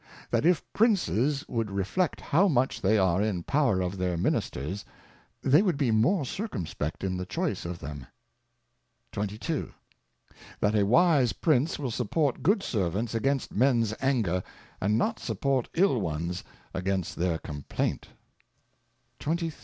[0.31, 4.83] That if Princes would Reflect how much they are in the Power of their Ministers,
[5.43, 8.07] they would be more circumspect in the Choice of them.
[9.13, 9.71] 32.
[10.59, 14.41] That a wise Prince will support good Servants against Mens Anger,
[14.81, 16.43] and not support ill ones
[16.73, 18.07] against their Comp laint.
[19.19, 19.51] 33.